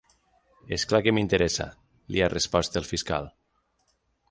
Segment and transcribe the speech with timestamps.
[0.77, 1.67] És clar que m’interessa,
[2.15, 3.31] li ha respost el fiscal.